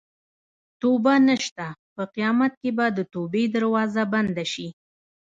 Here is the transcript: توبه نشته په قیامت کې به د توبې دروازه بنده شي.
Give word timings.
توبه 0.81 1.15
نشته 1.27 1.67
په 1.95 2.03
قیامت 2.13 2.53
کې 2.61 2.71
به 2.77 2.85
د 2.97 2.99
توبې 3.13 3.43
دروازه 3.55 4.03
بنده 4.13 4.45
شي. 4.53 4.67